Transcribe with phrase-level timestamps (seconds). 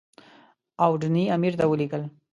[0.85, 2.03] اوډني امیر ته ولیکل.